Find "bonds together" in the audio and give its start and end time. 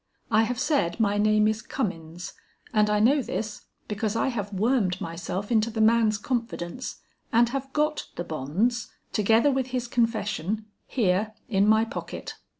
8.23-9.51